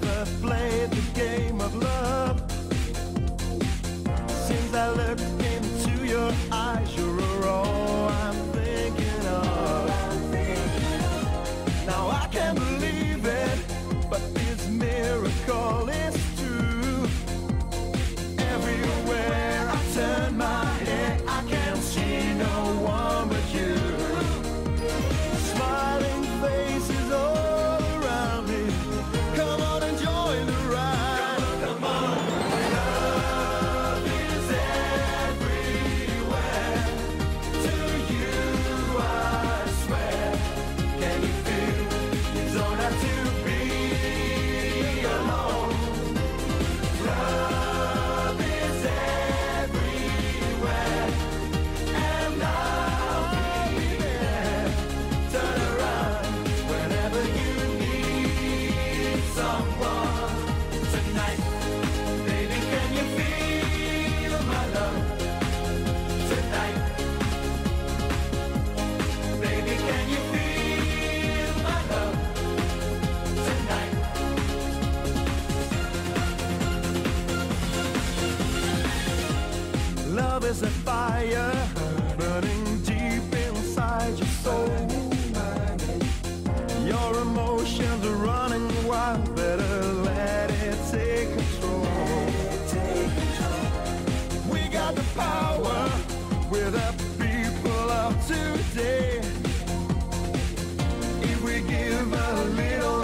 [0.00, 2.40] never played the game of love.
[4.46, 5.20] Since I looked
[5.52, 9.88] into your eyes, you're all I'm thinking of.
[11.86, 13.58] Now I can't believe it,
[14.10, 16.11] but this miracle is
[80.52, 81.50] Is a fire
[82.18, 84.68] burning deep inside your soul.
[86.84, 91.86] Your emotions are running wild, better let it take control.
[94.52, 95.90] We got the power,
[96.50, 99.22] we're the people of today.
[101.22, 103.01] If we give a little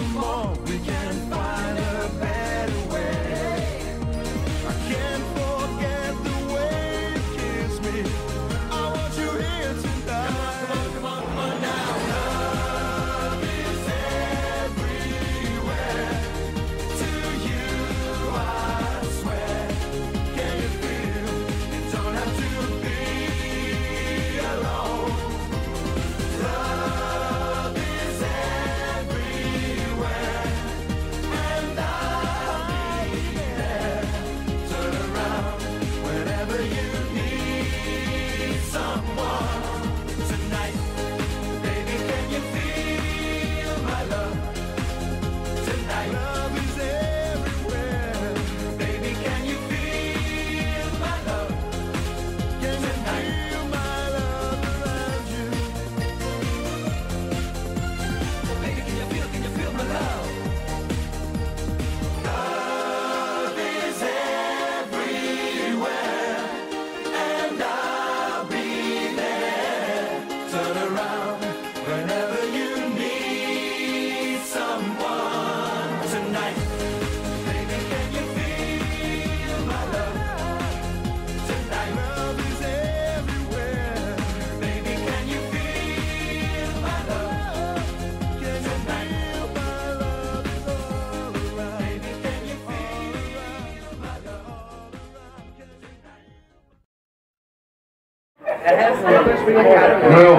[100.11, 100.35] Na jó.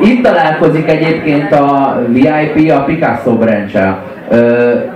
[0.00, 3.74] Itt találkozik egyébként a VIP a Picasso branch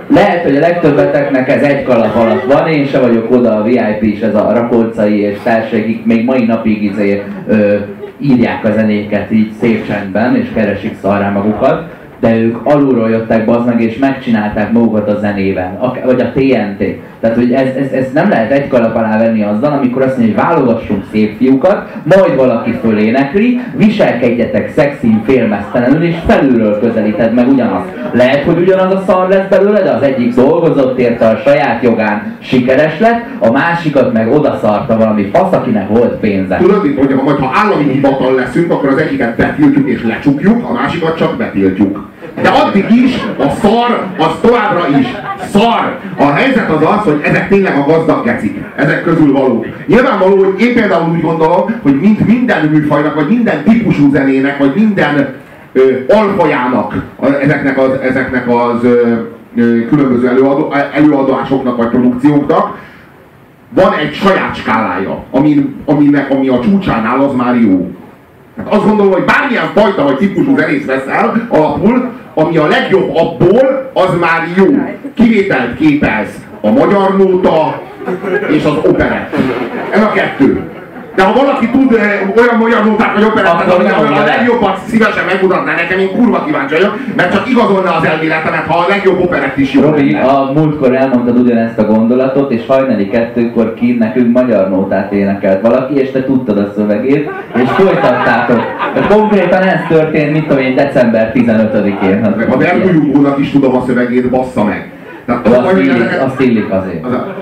[0.07, 4.01] Lehet, hogy a legtöbbeteknek ez egy kalap alatt van, én se vagyok oda a VIP
[4.01, 7.75] is, ez a Rakócai és társai, akik még mai napig izé, ö,
[8.19, 11.83] írják a zenéket így szép csendben, és keresik szarrá magukat,
[12.19, 16.83] de ők alulról jöttek bazd meg, és megcsinálták magukat a zenével, vagy a TNT.
[17.21, 20.35] Tehát, hogy ez, ez, ez nem lehet egy kalap alá venni azzal, amikor azt mondja,
[20.35, 27.85] hogy válogassunk szép fiúkat, majd valaki fölénekli, viselkedjetek szexin, félmeztelenül, és felülről közelíted meg ugyanazt.
[28.11, 32.35] Lehet, hogy ugyanaz a szar lesz belőle, de az egyik dolgozott érte a saját jogán,
[32.39, 36.57] sikeres lett, a másikat meg odaszarta valami fasz, akinek volt pénze.
[36.57, 40.73] Tudod, mit mondjam, hogy ha állami hivatal leszünk, akkor az egyiket betiltjuk és lecsukjuk, a
[40.73, 42.10] másikat csak betiltjuk.
[42.41, 45.07] De addig is a szar, az továbbra is
[45.51, 45.97] szar.
[46.17, 48.57] A helyzet az az, hogy ezek tényleg a gazdag gecik.
[48.75, 49.65] Ezek közül valók.
[49.87, 54.73] Nyilvánvaló, hogy én például úgy gondolom, hogy mint minden műfajnak, vagy minden típusú zenének, vagy
[54.75, 55.35] minden
[55.73, 59.13] ö, alfajának a, ezeknek az, ezeknek az ö,
[59.55, 62.77] ö, különböző előadó, előadásoknak vagy produkcióknak,
[63.73, 67.91] van egy saját skálája, ami, aminek, ami a csúcsánál az már jó.
[68.57, 73.91] Hát azt gondolom, hogy bármilyen fajta vagy típusú zenész veszel alapul, ami a legjobb abból,
[73.93, 74.65] az már jó.
[75.13, 76.27] Kivételt képez
[76.61, 77.81] a magyar nóta
[78.47, 79.35] és az operett.
[79.91, 80.80] Ez a kettő.
[81.15, 84.35] De ha valaki tud eh, olyan olyan nóták vagy operettet, Akkor ami nyomja a le.
[84.35, 88.85] legjobbat szívesen megmutatná nekem, én kurva kíváncsi vagyok, mert csak igazolna az elméletemet, ha a
[88.89, 90.25] legjobb operett is jó Robi, lenne.
[90.25, 95.93] a múltkor elmondtad ugyanezt a gondolatot, és hajnali kettőkor ki nekünk magyar nótát énekelt valaki,
[95.95, 98.61] és te tudtad a szövegét, és folytattátok.
[98.93, 102.23] De konkrétan ez történt, mit tudom én, december 15-én.
[102.49, 104.91] A Vergőjúbónak is tudom a szövegét, bassza meg.
[105.25, 107.05] Tehát azt illik, azt illik azért.
[107.05, 107.35] az a,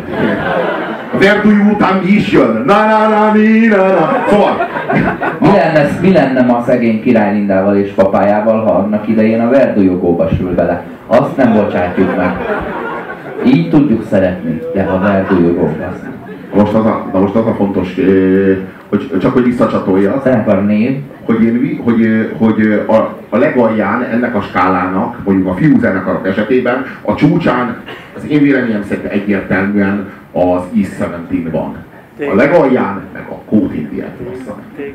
[1.20, 2.64] a Vergőjú után mi is jön.
[2.66, 4.26] Na na na ni, na na.
[4.30, 4.68] Szóval,
[5.40, 10.30] Mi lenne, mi lenne ma szegény király Lindával és papájával, ha annak idején a verdujogóba
[10.38, 10.84] sül bele?
[11.08, 12.32] Azt nem bocsátjuk meg.
[13.46, 15.94] Így tudjuk szeretni, de ha verdujogóba.
[16.56, 18.58] most az a, na most az a fontos, eh,
[18.90, 22.94] hogy csak hogy visszacsatolja, Zenekar név, hogy, én, hogy, hogy a,
[23.30, 27.82] a legalján ennek a skálának, mondjuk a fiú zenekarok esetében, a csúcsán
[28.16, 30.92] az én véleményem szerint egyértelműen az East
[31.30, 31.76] 17 van.
[32.32, 34.10] A legalján, meg a Code Indian.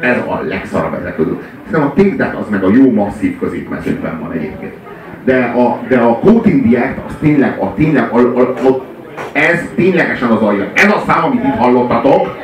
[0.00, 1.40] Ez a legszarabb ezek közül.
[1.70, 4.72] Szerintem a Take az meg a jó masszív középmezőkben van egyébként.
[5.24, 8.84] De a, de a Code Indian az tényleg, a, tényleg a, a, a,
[9.32, 10.70] ez ténylegesen az alja.
[10.74, 12.36] Ez a szám, amit itt hallottatok,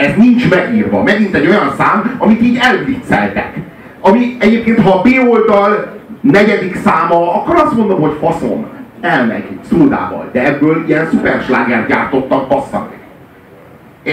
[0.00, 1.02] ez nincs megírva.
[1.02, 3.52] Megint egy olyan szám, amit így elvicceltek.
[4.00, 8.66] Ami egyébként, ha a B oldal negyedik száma, akkor azt mondom, hogy faszom,
[9.00, 10.28] elmegy szódával.
[10.32, 12.98] De ebből ilyen szuperslágert gyártottak, bassza meg.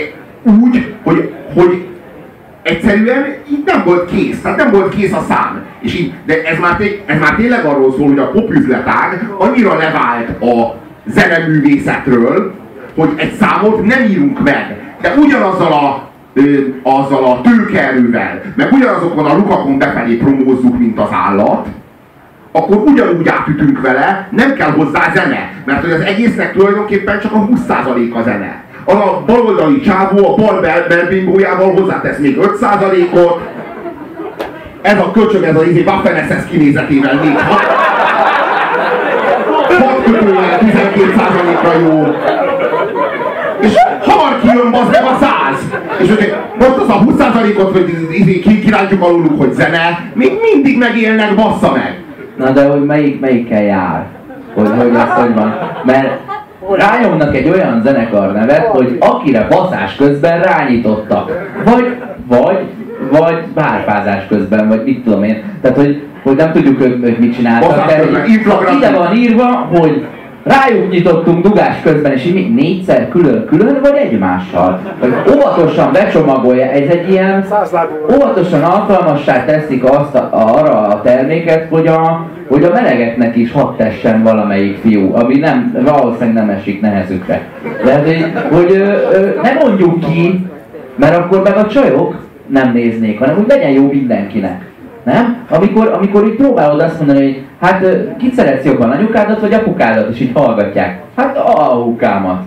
[0.02, 0.26] E-
[0.62, 1.88] Úgy, hogy, hogy
[2.62, 5.62] egyszerűen így nem volt kész, tehát nem volt kész a szám.
[5.80, 10.42] És így, de ez már, ez már tényleg arról szól, hogy a popüzletág annyira levált
[10.42, 10.76] a
[11.06, 12.54] zeneművészetről,
[12.96, 14.87] hogy egy számot nem írunk meg.
[15.02, 16.02] De ugyanazzal a
[16.34, 16.42] ö,
[16.84, 21.68] azzal a tőkeerővel, meg ugyanazokon a lukakon befelé promózzuk, mint az állat,
[22.52, 27.48] akkor ugyanúgy átütünk vele, nem kell hozzá zene, mert hogy az egésznek tulajdonképpen csak a
[27.48, 28.64] 20% a zene.
[28.86, 33.42] Az a baloldali csávó a bal bel- belbimbójával hozzátesz még 5%-ot,
[34.82, 37.60] ez a köcsög, ez a izé Waffen SS kinézetével még 6
[40.04, 42.06] kötőjel 12%-ra jó.
[43.60, 43.74] És
[44.42, 45.80] kijön az meg a száz.
[46.02, 50.78] És hogy most az a 20%-ot, hogy izé ki- kirántjuk aluluk, hogy zene, még mindig
[50.78, 52.02] megélnek, bassza meg.
[52.38, 54.06] Na de hogy melyik, melyikkel jár?
[54.54, 55.60] Hogy, hogy ez hogy van?
[55.84, 56.20] Mert
[56.76, 61.32] rányomnak egy olyan zenekar nevet, hogy akire baszás közben rányítottak.
[61.66, 61.96] Vagy,
[62.28, 62.60] vagy,
[63.12, 65.44] vagy bárpázás közben, vagy mit tudom én.
[65.62, 67.70] Tehát, hogy, hogy nem tudjuk, hogy, hogy mit csináltak.
[67.70, 70.06] Baszás De közben, ide van írva, hogy
[70.48, 74.80] rájuk nyitottunk dugás közben, és így mi négyszer külön-külön, vagy egymással.
[75.00, 77.46] Vagy óvatosan becsomagolja, ez egy ilyen
[78.14, 83.76] óvatosan alkalmassá teszik azt a, arra a terméket, hogy a, hogy a melegeknek is hadd
[83.78, 87.42] tessen valamelyik fiú, ami nem, valószínűleg nem esik nehezükre.
[87.84, 90.46] Tehát, hogy, hogy ö, ö, ne mondjuk ki,
[90.96, 94.66] mert akkor meg a csajok nem néznék, hanem úgy legyen jó mindenkinek.
[95.14, 95.46] Nem?
[95.50, 97.86] Amikor, amikor így próbálod azt mondani, hogy hát
[98.18, 101.02] kit szeretsz jobban, anyukádat vagy apukádat, és így hallgatják.
[101.16, 102.42] Hát apukámat.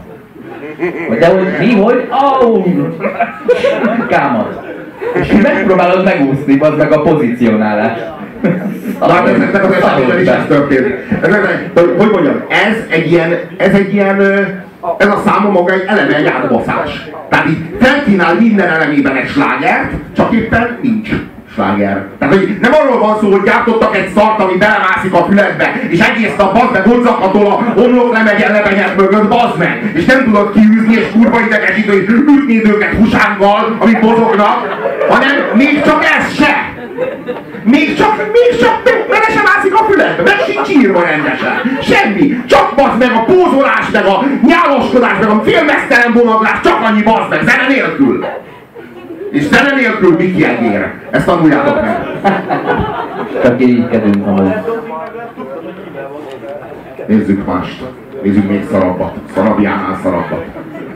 [1.08, 2.08] Vagy de hogy mi, hogy
[3.92, 4.68] apukámat.
[5.12, 8.04] És megpróbálod megúszni, az meg a pozícionálást.
[9.00, 10.94] Hát ezeknek az esetekben is ez történt.
[11.22, 14.20] Ezeknek, hogy, hogy mondjam, ez egy ilyen, ez egy ilyen,
[14.98, 17.08] ez a száma maga egy eleme egy átbaszás.
[17.28, 21.10] Tehát így felkínál minden elemében egy slágert, csak éppen nincs
[21.54, 22.06] sláger.
[22.18, 26.00] Tehát, hogy nem arról van szó, hogy gyártottak egy szart, ami belemászik a füledbe, és
[26.00, 29.90] egész nap bazd meg ott zakatol a homlok lemegyen lebenyed mögött, bazd meg!
[29.94, 34.78] És nem tudod kiűzni, és kurva idegesítő, hogy ütnéd őket husánggal, amik mozognak,
[35.08, 36.68] hanem még csak ez se!
[37.64, 41.78] Még csak, még csak, meg sem mászik a füledbe, meg sincs írva rendesen.
[41.82, 42.44] Semmi.
[42.46, 47.28] Csak bazd meg a pózolás, meg a nyáloskodás, meg a filmesztelen vonaglás, csak annyi bazd
[47.28, 48.26] meg, zene nélkül.
[49.30, 50.92] És zene nélkül Miki Egér.
[51.10, 52.06] Ezt tanuljátok meg.
[53.42, 54.52] Csak irigykedünk amúgy.
[57.06, 57.82] Nézzük mást.
[58.22, 59.14] Nézzük még szarabbat.
[59.34, 60.44] Szarabjánál szarabbat.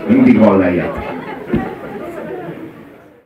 [0.08, 0.94] Mindig van lejjebb.